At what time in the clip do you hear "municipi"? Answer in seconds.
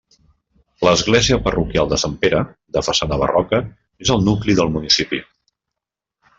4.79-5.25